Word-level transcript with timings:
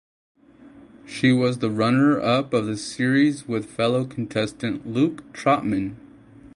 She 1.05 1.31
was 1.31 1.59
the 1.59 1.69
runner 1.69 2.19
up 2.19 2.55
of 2.55 2.65
the 2.65 2.75
series 2.75 3.47
with 3.47 3.69
fellow 3.69 4.03
contestant 4.03 4.87
Luke 4.87 5.31
Trotman. 5.31 5.95